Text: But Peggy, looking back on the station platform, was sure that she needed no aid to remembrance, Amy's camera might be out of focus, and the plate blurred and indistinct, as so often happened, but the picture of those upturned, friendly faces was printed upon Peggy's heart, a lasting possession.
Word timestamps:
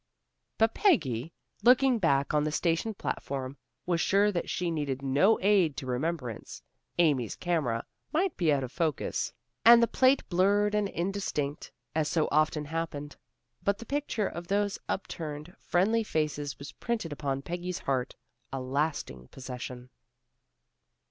But 0.57 0.73
Peggy, 0.73 1.31
looking 1.61 1.99
back 1.99 2.33
on 2.33 2.43
the 2.43 2.51
station 2.51 2.95
platform, 2.95 3.55
was 3.85 4.01
sure 4.01 4.31
that 4.31 4.49
she 4.49 4.71
needed 4.71 5.03
no 5.03 5.39
aid 5.41 5.77
to 5.77 5.85
remembrance, 5.85 6.63
Amy's 6.97 7.35
camera 7.35 7.85
might 8.11 8.35
be 8.35 8.51
out 8.51 8.63
of 8.63 8.71
focus, 8.71 9.31
and 9.63 9.79
the 9.79 9.85
plate 9.85 10.27
blurred 10.27 10.73
and 10.73 10.89
indistinct, 10.89 11.71
as 11.93 12.07
so 12.07 12.27
often 12.31 12.65
happened, 12.65 13.15
but 13.61 13.77
the 13.77 13.85
picture 13.85 14.25
of 14.27 14.47
those 14.47 14.79
upturned, 14.89 15.55
friendly 15.59 16.03
faces 16.03 16.57
was 16.57 16.71
printed 16.71 17.13
upon 17.13 17.43
Peggy's 17.43 17.77
heart, 17.77 18.15
a 18.51 18.59
lasting 18.59 19.27
possession. 19.27 19.91